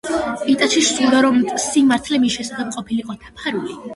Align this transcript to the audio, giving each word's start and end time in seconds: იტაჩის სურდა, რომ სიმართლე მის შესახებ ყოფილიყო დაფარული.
იტაჩის 0.53 0.87
სურდა, 0.93 1.19
რომ 1.25 1.37
სიმართლე 1.65 2.21
მის 2.25 2.39
შესახებ 2.39 2.75
ყოფილიყო 2.79 3.17
დაფარული. 3.27 3.79